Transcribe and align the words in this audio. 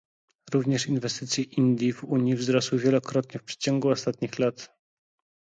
Również 0.51 0.87
inwestycje 0.87 1.43
Indii 1.43 1.93
w 1.93 2.03
Unii 2.03 2.35
wzrosły 2.35 2.79
wielokrotnie 2.79 3.39
w 3.39 3.43
przeciągu 3.43 3.89
ostatnich 3.89 4.39
lat 4.39 4.69